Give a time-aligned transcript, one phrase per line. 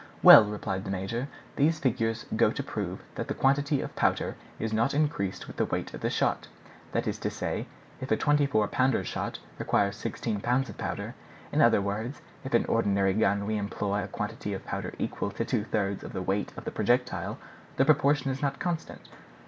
[0.23, 1.27] "Well," replied the major,
[1.57, 5.65] "these figures go to prove that the quantity of powder is not increased with the
[5.65, 6.47] weight of the shot;
[6.91, 7.67] that is to say,
[7.99, 13.13] if a 24 pounder shot requires sixteen pounds of powder;—in other words, if in ordinary
[13.13, 16.65] guns we employ a quantity of powder equal to two thirds of the weight of
[16.65, 17.37] the projectile,
[17.77, 19.07] this proportion is not constant.